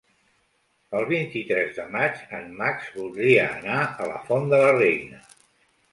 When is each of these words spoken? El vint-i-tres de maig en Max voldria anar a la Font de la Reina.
El 0.99 1.03
vint-i-tres 1.09 1.77
de 1.81 1.85
maig 1.95 2.17
en 2.39 2.49
Max 2.63 2.89
voldria 2.97 3.47
anar 3.61 3.79
a 3.83 4.09
la 4.15 4.19
Font 4.31 4.53
de 4.55 4.63
la 4.65 4.73
Reina. 4.81 5.21